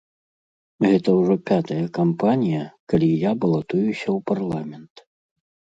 Гэта 0.85 1.09
ўжо 1.19 1.33
пятая 1.51 1.79
кампанія, 1.99 2.63
калі 2.95 3.07
я 3.29 3.39
балатуюся 3.45 4.03
ў 4.03 4.17
парламент. 4.35 5.09